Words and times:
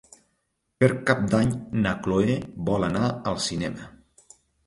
Per 0.83 0.87
Cap 1.09 1.19
d'Any 1.33 1.51
na 1.83 1.91
Chloé 2.07 2.39
vol 2.71 2.87
anar 2.89 3.05
al 3.33 3.39
cinema. 3.51 3.89